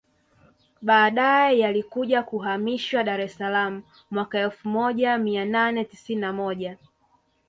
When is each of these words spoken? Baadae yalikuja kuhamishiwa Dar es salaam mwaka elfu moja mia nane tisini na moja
Baadae 0.81 1.59
yalikuja 1.59 2.23
kuhamishiwa 2.23 3.03
Dar 3.03 3.21
es 3.21 3.35
salaam 3.37 3.83
mwaka 4.11 4.39
elfu 4.39 4.69
moja 4.69 5.17
mia 5.17 5.45
nane 5.45 5.85
tisini 5.85 6.21
na 6.21 6.33
moja 6.33 6.77